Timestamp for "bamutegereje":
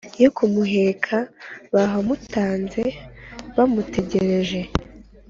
3.55-4.59